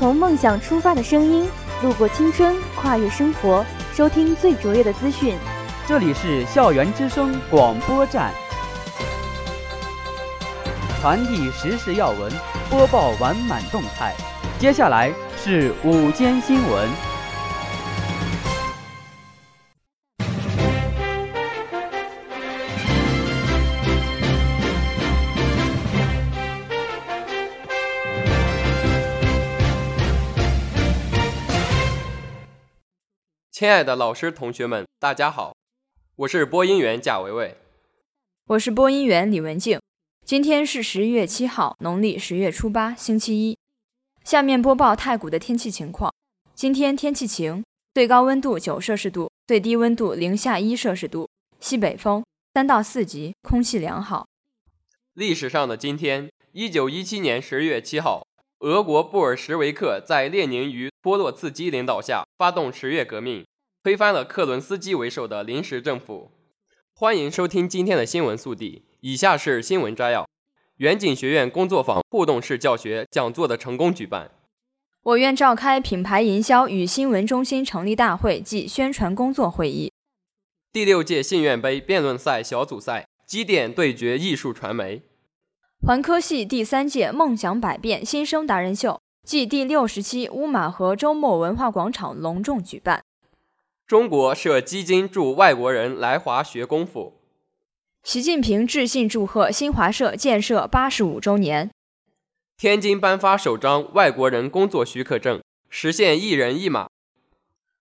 [0.00, 1.46] 从梦想出发的声音，
[1.82, 3.62] 路过青春，跨越生活，
[3.94, 5.36] 收听最卓越的资讯。
[5.86, 8.32] 这里是校园之声广播站，
[11.02, 12.32] 传递时事要闻，
[12.70, 14.14] 播报完满动态。
[14.58, 17.09] 接下来是午间新闻。
[33.60, 35.54] 亲爱的老师、同学们，大家好，
[36.16, 37.58] 我是播音员贾维维，
[38.46, 39.78] 我是播音员李文静。
[40.24, 43.58] 今天是十一月七号，农历十月初八，星期一。
[44.24, 46.10] 下面播报太谷的天气情况。
[46.54, 51.28] 今天天气晴，最高温度九摄氏度，最低温度零下一摄氏度，
[51.60, 54.26] 西北风三到四级，空气良好。
[55.12, 58.26] 历史上的今天，一九一七年十月七号，
[58.60, 63.44] 俄国布尔什维克在列宁与波洛茨基领导下发动十月革命。
[63.82, 66.32] 推翻了克伦斯基为首的临时政府。
[66.92, 68.84] 欢迎收听今天的新闻速递。
[69.00, 70.28] 以下是新闻摘要：
[70.76, 74.32] 远景学院工作坊互动式教学讲座的成功举办。
[75.02, 79.90] 我院召开品牌营销与新闻中心成立大会暨宣传工作会议。
[80.70, 85.00] 第六届信院杯辩论赛小组赛，基点对决艺术传媒。
[85.80, 93.02] 环科系第三届梦想百变新生达人秀暨第六十期乌马河周末文化广场隆重举办。
[93.90, 97.20] 中国设基金助外国人来华学功夫。
[98.04, 101.68] 习近平致信祝贺新华社建设八十五周年。
[102.56, 106.88] 天津颁发首张外国人工作许可证，实现一人一码。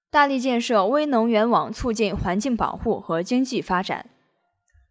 [0.09, 4.09] 大力建设微能源网，促进环境保护和经济发展。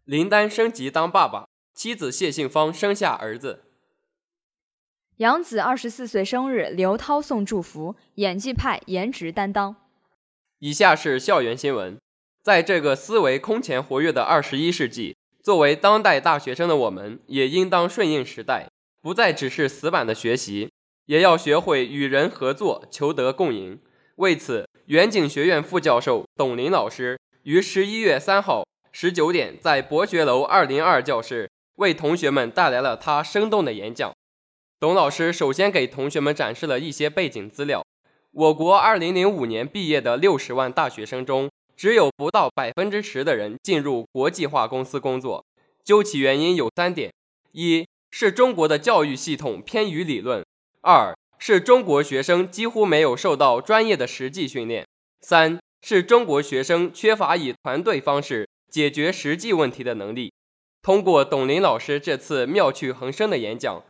[0.05, 3.65] 林丹升级当爸爸，妻子谢杏芳生下儿子。
[5.17, 9.75] 杨子二十四岁生日，刘涛送祝福，演技派，颜值担当。
[10.59, 11.97] 以下是校园新闻。
[12.43, 18.67] 在这个思维空前活跃的二十一世纪，作为当代大学生的我们，也应当顺应时代，
[19.01, 20.69] 不再只是死板的学习，
[21.05, 23.79] 也要学会与人合作，求得共赢。
[24.17, 34.11] 为此，远景学院副教授董林老师于十一月三号十九点在博学楼二零二教室为同学们带来了他生动的演讲。
[34.77, 37.81] 董老师首先给同学们展示了一些背景资料。
[38.31, 45.43] 我国2005年毕业的60万大学生中，只有不到百分之十的人进入国际化公司工作。
[45.83, 47.11] 究其原因有三点：
[47.53, 50.43] 一是中国的教育系统偏于理论；
[50.81, 54.83] 二是中国学生几乎没有受到专业的实际训练；
[55.21, 60.31] 三是中国学生缺乏以团队方式解决实际问题的能力。
[60.83, 63.83] 通过董林老师这次妙趣横生的演讲，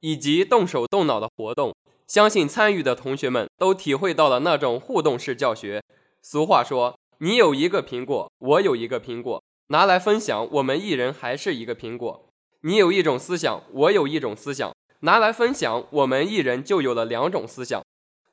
[0.00, 1.72] 以及动手动脑的活动。
[2.06, 5.82] 相信参与的同学们都体会到了那种互动式教学。
[6.22, 12.28] 俗话说：“你有一个苹果，我有一个苹果，拿来分享，我们一人还是一个苹果。”
[12.62, 17.82] 你有一种思想，我有一种思想，拿来分享，我们一人就有了两种思想。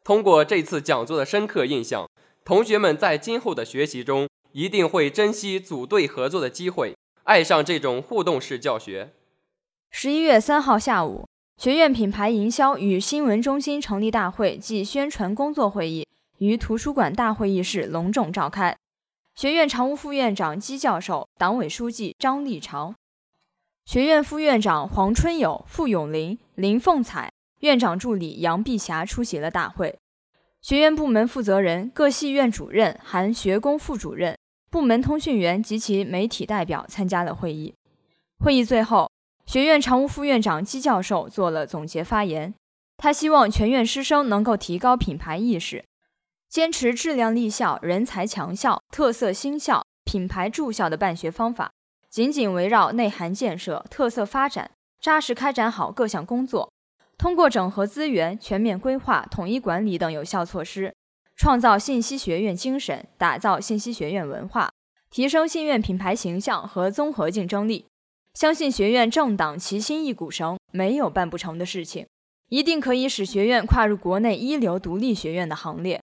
[0.03, 2.09] 通过这次讲座的深刻印象，
[2.45, 9.13] 同学们在今后的学习中一定会珍惜组队合作的机会，爱上这种互动式教学。
[9.89, 11.25] 十一月三号下午。
[11.61, 16.07] 学院品牌营销与新闻中心成立大会暨宣传工作会议
[16.39, 18.75] 于图书馆大会议室隆重召开。
[19.35, 22.95] 学院常务副院长姬教授、党委书记张立朝，
[23.85, 29.95] 学院副院长黄春友、傅永林、林凤彩，院长助理杨碧霞出席了大会。
[30.63, 34.35] 学院部门负责人、各系院主任含学工副主任、
[34.71, 37.75] 部门通讯员及其媒体代表参加了会议。
[38.39, 39.11] 会议最后。
[39.51, 42.53] 学院常务副院长姬教授做了总结发言，
[42.95, 45.83] 他希望全院师生能够提高品牌意识，
[46.47, 51.69] 坚持质量立校、人才强校、特色兴校、品牌助校的办学方法，
[52.09, 54.71] 紧紧围绕内涵建设、特色发展，
[55.01, 56.71] 扎实开展好各项工作。
[57.17, 60.95] 通过整合资源、全面规划、统一管理等有效措施，
[61.35, 64.71] 创造信息学院精神，打造信息学院文化，
[65.09, 67.87] 提升信院品牌形象和综合竞争力。
[68.33, 72.07] 相信学院政党齐心一股绳，没有办不成的事情，
[72.47, 76.01] 一定可以使学院跨入国内一流独立学院的行列。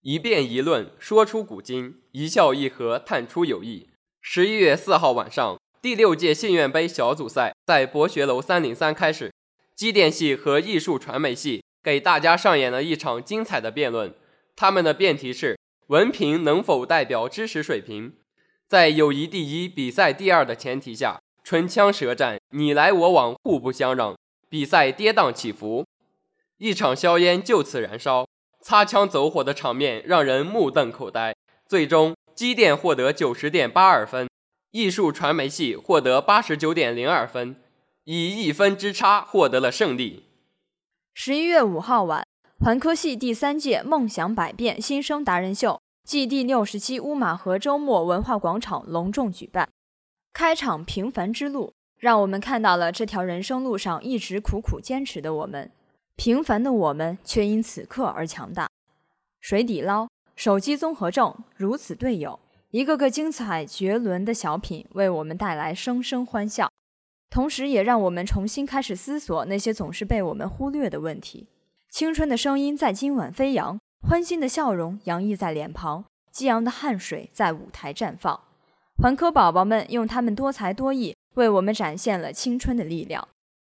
[0.00, 3.90] 一辩一论，说出古今；一笑一和，探出友谊。
[4.20, 9.32] 十一月四号晚上，第六届信院杯小组赛在博学楼三零三开始，
[9.76, 14.14] 机电系和艺术传媒系给大家上演了一场精彩的辩论。
[14.56, 18.14] 他们的辩题是：文凭能否代表知识水平？
[18.72, 24.16] 在友谊第一、比赛第二的前提下，唇枪舌战，你来我往，互不相让，
[24.48, 25.84] 比赛跌宕起伏。
[26.56, 28.26] 一场硝烟就此燃烧，
[28.62, 31.34] 擦枪走火的场面让人目瞪口呆。
[31.68, 34.26] 最终，机电获得九十点八二分，
[34.70, 37.56] 艺术传媒系获得八十九点零二分，
[38.04, 40.22] 以一分之差获得了胜利。
[41.12, 42.26] 十一月五号晚，
[42.60, 49.68] 环科系第三届“梦想百变”新生达人秀暨第六十七乌马河周末文化广场隆重举办。
[50.32, 55.70] 开场平凡之路，让我们看到了这条人生路上一直苦苦坚持的我们。
[56.16, 58.68] 平凡的我们，却因此刻而强大。
[59.40, 62.38] 水底捞、手机综合症、如此队友，
[62.70, 66.70] 一个个精彩绝伦的小品，为我们带来声声欢笑，
[67.30, 71.48] 同时也让我们重新开始思索那些总是被我们忽略的问题。
[71.90, 78.40] 青春的声音在今晚飞扬，欢欣的笑容洋溢在脸庞，激昂的汗水在舞台绽放。
[79.00, 83.26] 环科宝宝们用他们多才多艺，为我们展现了青春的力量。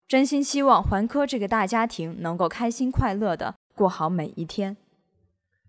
[0.07, 4.75] 真心希望环科这个大家庭能够开心快乐的过好每一天。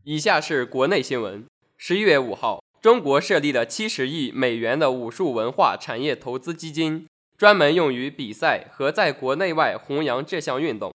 [0.05, 1.45] 以下是国内新闻：
[1.77, 7.07] 十一月五号，中国设立了七十亿美元的武术文化产业投资基金，
[7.37, 10.93] 专门用于比赛和在国内外弘扬这项运动。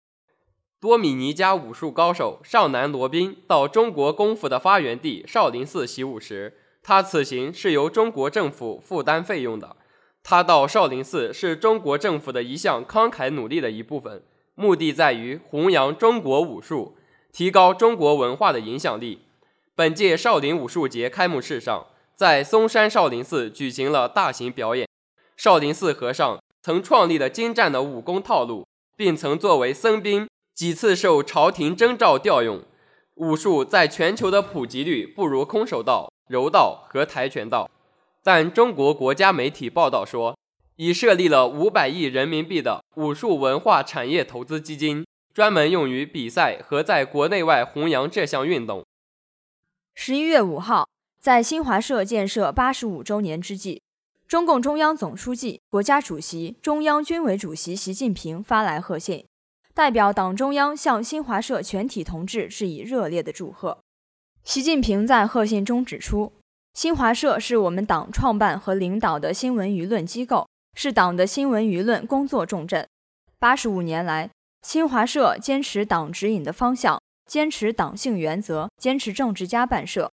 [0.86, 6.54] 多米尼加武术高手上南罗宾到中国功夫的发源地少林寺习武时，
[6.84, 9.78] 他此行是由中国政府负担费用的。
[10.22, 14.22] 他到少林寺是中国政府的一项慷慨努力的一部分，
[14.54, 16.96] 目的在于弘扬中国武术，
[17.34, 19.22] 提高中国文化的影响力。
[19.74, 24.88] 本届少林武术节开幕式上，在嵩山少林寺举行了大型表演。
[25.36, 32.64] 少林寺和尚曾创立了精湛的武功套路，并曾作为僧兵几次受朝廷征召调用。
[33.16, 37.70] 武术在全球的普及率不如空手道、柔道和跆拳道。
[38.24, 40.38] 但中国国家媒体报道说，
[40.78, 48.84] 已设立了五百亿人民币的武术文化产业投资基金，专门用于比赛和在国内外弘扬这项运动。
[49.94, 50.90] 十一月五号，
[51.22, 53.82] 在新华社建设八十五周年之际，
[54.28, 59.26] 中共中央总书记、国家主席、中央军委主席习近平发来贺信，
[59.76, 63.80] 代表党中央向新华社全体同志致以热烈的祝贺。
[64.46, 66.32] 习近平在贺信中指出。
[66.74, 72.88] 新华社是我们党创办和领导的新闻舆论机构，是党的新闻舆论工作重镇。
[73.38, 74.30] 八十五年来，
[74.62, 80.10] 新华社坚持党指引的方向，坚持党性原则，坚持政治家办社，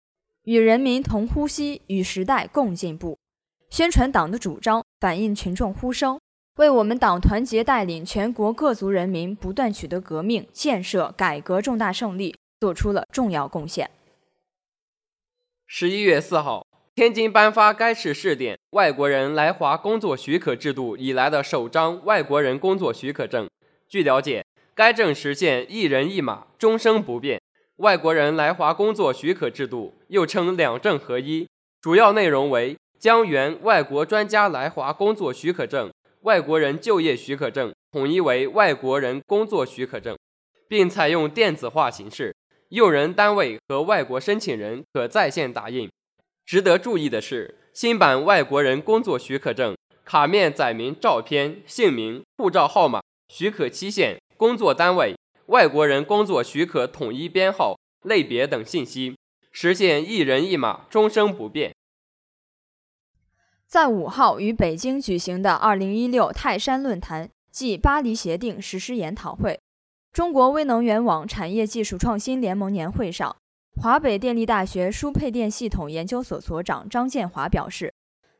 [0.44, 3.18] 与人民同呼吸，与时代共进步，
[3.70, 6.18] 宣传党的主张，反映群众呼声，
[6.56, 13.90] 为我们党团结带领全国各族人民不断取得革命、建设、改革重大胜利做出了重要贡献。
[15.66, 23.46] 十一月四号，天津颁发该市试点外国人来华工作许可制度以来的首张外国人工作许可证。
[23.86, 24.42] 据了解，
[24.74, 27.38] 该证实现一人一码，终生不变。
[27.76, 31.46] 外国人来华工作许可制度又称两证合一，
[31.82, 35.92] 主要内容为将原外国专家来华工作许可证、
[36.26, 40.18] 外国人就业许可证统一为外国人工作许可证，
[40.68, 42.34] 并采用电子化形式。
[42.70, 45.88] 用人单位和外国申请人可在线打印。
[46.44, 55.14] 值得注意的是，新版外国人工作许可证卡面载明照片、姓名、护照号码、许可期限、工作单位、
[55.46, 59.14] 外国人工作许可统一编号、类别等信息，
[59.52, 61.72] 实现一人一码，终生不变。
[63.68, 69.58] 在五号于北京举行的二零一六泰山论坛暨巴黎协定实施研讨会。
[70.12, 73.36] 中国微能源网产业技术创新联盟年会上，
[73.80, 77.92] 华北电力大学输配电系统研究所所长张建华表示，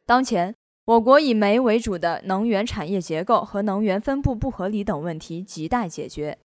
[0.06, 0.54] 当前
[0.84, 6.38] 我国以煤为主的能源产业结构和能源分布不合理等问题亟待解决，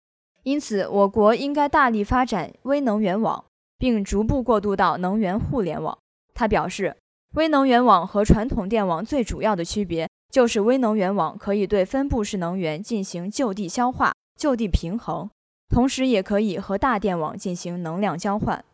[0.42, 3.44] 因此我国应该大力发展微能源网，
[3.78, 5.98] 并逐步过渡到能源互联网。
[6.32, 6.96] 他表示，
[7.34, 14.12] 微能源网和传统电网最主要的区别就是微能源网可以对分布式能源进行就地消化。
[14.36, 15.28] 就地平衡，
[15.68, 18.64] 同时也可以和大电网进行能量交换。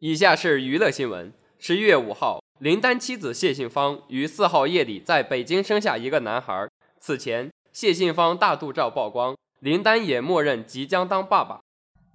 [0.00, 6.68] 以下是娱乐新闻：十一月五号，林丹妻子谢杏芳于四号夜里在北京生下一个男孩。
[6.98, 11.60] 此前，谢杏芳大肚照曝光，林丹也默认即将当爸爸。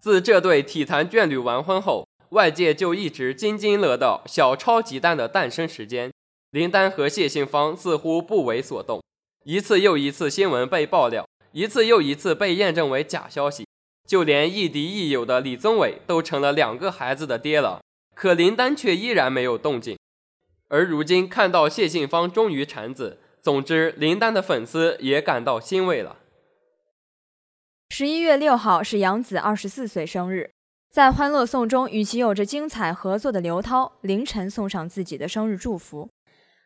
[0.02, 2.06] 自这对体坛眷侣完婚后，
[2.36, 6.12] 外界就一直津津乐道小超级丹的诞生时间。
[6.52, 9.02] 林丹和谢杏芳似乎不为所动，
[9.46, 11.26] 一次又一次新闻被爆料。
[11.54, 13.66] 一次又一次被验证为假消息，
[14.06, 17.82] 就连亦敌亦友的李宗伟都成了两个孩子的爹了，
[18.14, 19.98] 可林丹却依然没有动静。
[20.68, 26.18] 而如今看到谢杏芳终于产子，总之林丹的粉丝也感到欣慰了。
[27.92, 30.52] 十一月六号是杨子二十四岁生日，
[30.96, 36.10] 在《欢乐颂》中与其有着精彩合作的刘涛凌晨送上自己的生日祝福。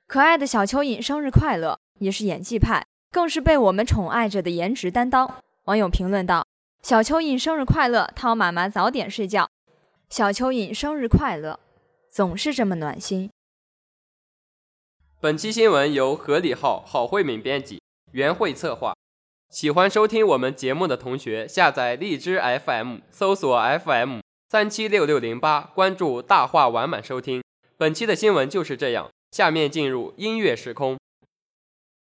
[0.05, 5.41] 可爱的小蚯蚓生日快乐，也是演技派，更是被我们宠爱着的颜值担当。
[5.63, 6.45] 网友评论道
[6.83, 9.49] ：“小蚯蚓生日快乐，涛妈妈早点睡觉。”
[10.11, 11.59] 小蚯蚓生日快乐，
[12.11, 13.31] 总是这么暖心。
[15.19, 17.81] 本期新闻由何李浩、郝慧敏编辑，
[18.11, 18.93] 袁慧策划。
[19.49, 27.41] 喜欢收听我们节目的同学，下载荔枝 FM，搜索 FM 三七六六零八，关注大话晚满收听。
[27.75, 30.99] 本期的新闻就是这样，下面进入音乐时空。